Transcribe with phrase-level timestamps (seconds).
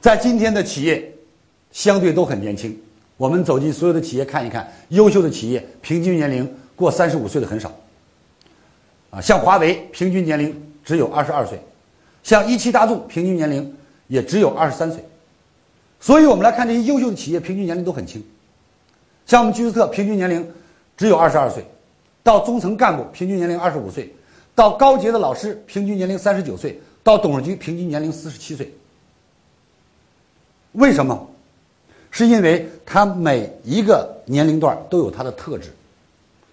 [0.00, 1.12] 在今天的企业，
[1.72, 2.78] 相对都很年轻。
[3.16, 7.72] 我们走进所有的企业看一看，优秀的企业平均年龄过三十五岁的很少。
[9.10, 11.60] 啊，像华为平均年龄只有二十二岁，
[12.22, 13.74] 像一汽大众平均年龄
[14.06, 15.02] 也只有二十三岁。
[15.98, 18.24] 所以我们来看这些优秀的企业，平均年龄都很轻。
[19.26, 20.48] 像我们居斯特平均年龄
[20.96, 21.64] 只有二十二岁，
[22.22, 24.14] 到中层干部平均年龄二十五岁，
[24.54, 28.72] 到高级的老师平均年龄三十九岁，到董事局平均年龄四十七岁。
[30.78, 31.26] 为什么？
[32.10, 35.70] 是因为他每一个年龄段都有他的特质，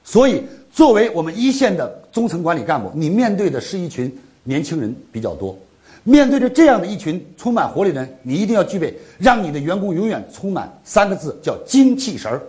[0.03, 4.13] 所以作为我们一线的中层管理干部，你面对的是一群
[4.43, 5.57] 年轻人比较多。
[6.03, 12.41] 面对着这样的一群充满活力的人，你一定要具备让你的员工永远充满三个字，叫精气神儿。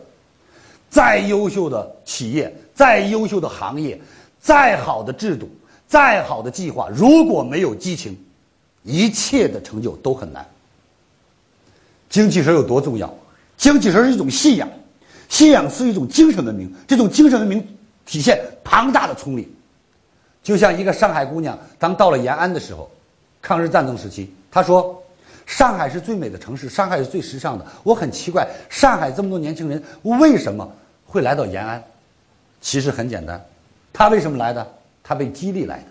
[0.89, 4.01] 再优秀的企业，再优秀的行业，
[4.41, 5.49] 再好的制度，
[5.87, 8.17] 再好的计划，如果没有激情，
[8.83, 10.45] 一切的成就都很难。
[12.17, 13.15] 精气神有多重要？
[13.59, 14.67] 精气神是一种信仰，
[15.29, 16.75] 信仰是一种精神文明。
[16.89, 17.63] 这种精神文明
[18.07, 19.55] 体现庞大的冲力，
[20.43, 22.91] 就像一个上海姑娘，当到了延安的时候，
[23.43, 24.99] 抗日战争时期，她说
[25.45, 27.67] ：“上海是最美的城市，上海是最时尚的。
[27.83, 30.67] 我很奇怪，上海这么多年轻人为什么
[31.05, 31.85] 会来到延安？
[32.63, 33.39] 其实很简单，
[33.93, 34.67] 他为什么来的？
[35.03, 35.85] 他被激励来的。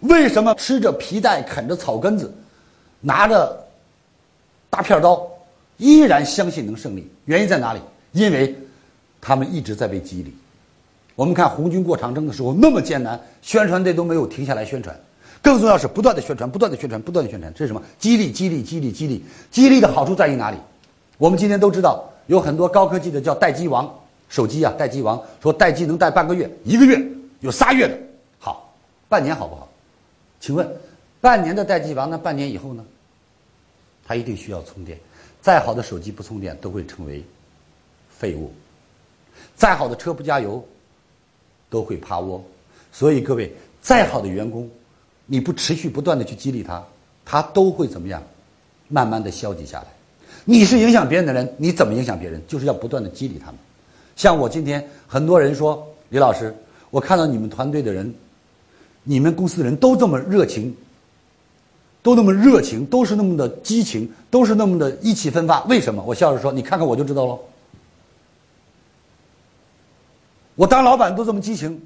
[0.00, 2.30] 为什么吃着皮带，啃着草根子，
[3.00, 3.58] 拿着？”
[4.72, 5.30] 大片刀，
[5.76, 7.06] 依然相信能胜利。
[7.26, 7.80] 原因在哪里？
[8.12, 8.56] 因为，
[9.20, 10.34] 他们一直在被激励。
[11.14, 14.98] 我们看红军过长征的时候那么艰难，宣传队都没有停下来宣传。
[15.42, 17.52] 更重要是不断的宣传，不断的宣传，不断的宣传。
[17.52, 17.82] 这是什么？
[17.98, 19.22] 激励，激励，激励，激励。
[19.50, 20.56] 激励的好处在于哪里？
[21.18, 23.94] 我们今天都知道，有很多高科技的叫待机王
[24.30, 26.98] 手机啊，待机王说待机能待半个月、一个月，
[27.40, 27.94] 有仨月的。
[28.38, 28.72] 好，
[29.06, 29.68] 半年好不好？
[30.40, 30.66] 请问，
[31.20, 32.82] 半年的待机王，那半年以后呢？
[34.12, 34.98] 它一定需要充电，
[35.40, 37.24] 再好的手机不充电都会成为
[38.10, 38.52] 废物，
[39.56, 40.62] 再好的车不加油
[41.70, 42.44] 都会趴窝。
[42.92, 44.68] 所以各位，再好的员工，
[45.24, 46.84] 你不持续不断的去激励他，
[47.24, 48.22] 他都会怎么样？
[48.88, 49.86] 慢慢的消极下来。
[50.44, 52.38] 你是影响别人的人，你怎么影响别人？
[52.46, 53.54] 就是要不断的激励他们。
[54.14, 56.54] 像我今天很多人说，李老师，
[56.90, 58.14] 我看到你们团队的人，
[59.04, 60.76] 你们公司的人都这么热情。
[62.02, 65.62] 都那么热情，都是那么的激情，都是那么的意气风发。
[65.64, 66.02] 为什么？
[66.02, 67.38] 我笑着说：“你看看我就知道了。
[70.56, 71.80] 我当老板都这么激情，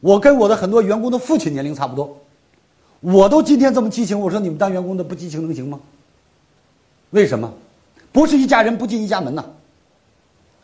[0.00, 2.18] 我跟我的很多员工的父亲年龄差不多，
[3.00, 4.20] 我都今天这么激情。
[4.20, 5.80] 我说你们当员工的不激情能行吗？
[7.10, 7.52] 为什么？
[8.12, 9.44] 不是一家人不进一家门呐。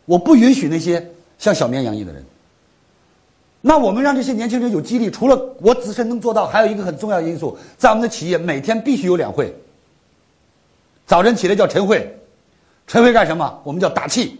[0.05, 2.23] 我不允许那些像小绵羊一样的人。”
[3.61, 9.53] 那我们让这些年轻人有激励，除了我自身能做到，还有一个很重要因素，在我们的企业每天必须有两会。
[11.05, 12.17] 早晨起来叫晨会，
[12.87, 13.59] 晨会干什么？
[13.63, 14.39] 我们叫打气。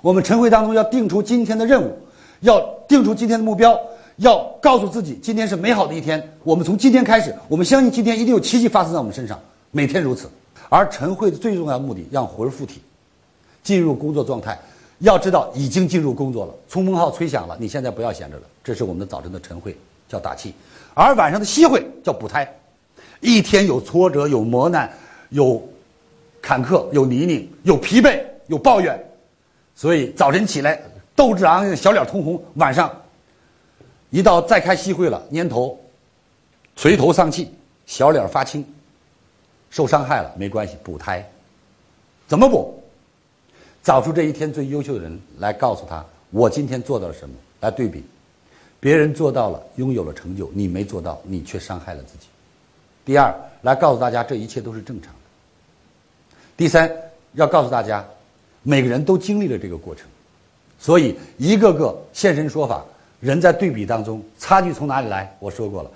[0.00, 1.96] 我们晨会当中要定出今天的任务，
[2.40, 3.76] 要定出今天的目标，
[4.16, 6.22] 要告诉自己今天是美好的一天。
[6.44, 9.38] 我们从今天开始，我们相信今天一定有奇迹发生在我们身上，
[9.70, 10.28] 每天如此。
[10.68, 12.80] 而晨会的最重要目的，让魂附体，
[13.62, 14.58] 进入工作状态。
[15.02, 18.42] 要知道，已经进入工作了，冲锋号吹响了，你现在不要闲着了。
[18.62, 19.76] 这是我们的早晨的晨会，
[20.08, 20.52] 叫打气；
[20.94, 22.48] 而晚上的夕会叫补胎。
[23.20, 24.88] 一天有挫折，有磨难，
[25.30, 25.60] 有
[26.40, 28.96] 坎坷，有泥泞，有疲惫，有抱怨，
[29.74, 30.80] 所以早晨起来
[31.16, 32.88] 斗志昂扬，小脸通红；晚上
[34.10, 35.76] 一到再开夕会了，蔫头、
[36.76, 37.52] 垂头丧气，
[37.86, 38.64] 小脸发青，
[39.68, 41.28] 受伤害了没关系，补胎，
[42.28, 42.81] 怎么补？
[43.82, 47.34] 找出这一天最优秀的人来告诉他，我今天做到了什么？
[47.60, 48.04] 来对比，
[48.78, 52.26] 别人做到了，拥有了成就，你没做到，你却伤害了自己。
[53.04, 55.18] 第二，来告诉大家这一切都是正常的。
[56.56, 56.90] 第三，
[57.34, 58.04] 要告诉大家，
[58.62, 60.06] 每个人都经历了这个过程，
[60.78, 62.84] 所以一个个现身说法，
[63.20, 65.34] 人在对比当中，差距从哪里来？
[65.40, 65.90] 我说过了。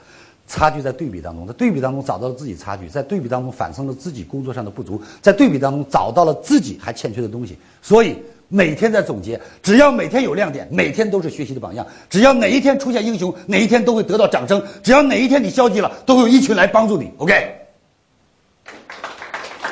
[0.46, 7.58] 差距在对比当中，在对比当中找到了自己差距，在对比当中反映了自己工作上的不足，在对比当中找到了自己还欠缺的东西。
[7.82, 8.16] 所以
[8.48, 11.84] 每天在总结，只要每天有亮点，每天都是学习的榜样。
[12.08, 14.62] 只要哪一天出现英雄，哪一天都会得到掌声。
[14.82, 17.10] 只要哪一天你消极了，都会有一群来帮助你。
[17.18, 17.52] OK。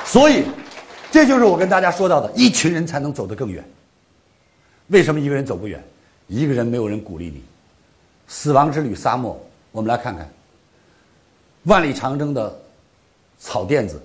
[0.04, 0.44] 所以，
[1.10, 3.64] 这就是我跟大家说到的，一群人才能走得更远。
[4.88, 5.82] 为什么一个人走不远？
[6.26, 7.42] 一个人没有人鼓励你。
[8.26, 10.28] 死亡之旅沙漠，我们来看看。
[11.64, 12.54] 万里长征的
[13.38, 14.00] 草甸子、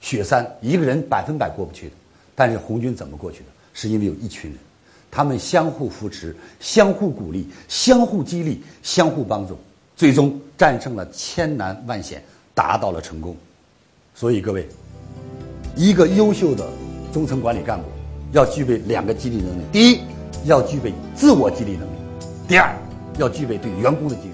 [0.00, 1.94] 雪山，一个人百分百过不去的。
[2.34, 3.46] 但是红军怎么过去的？
[3.72, 4.58] 是因为有一群人，
[5.10, 9.56] 他们相互扶持、相互鼓励、相互激励、相互帮助，
[9.96, 12.22] 最终战胜了千难万险，
[12.54, 13.36] 达到了成功。
[14.14, 14.68] 所以各位，
[15.76, 16.68] 一个优秀的
[17.12, 17.84] 中层管理干部
[18.32, 20.00] 要具备两个激励能力：第一，
[20.44, 21.96] 要具备自我激励能力；
[22.48, 22.76] 第二，
[23.18, 24.33] 要具备对员工的激励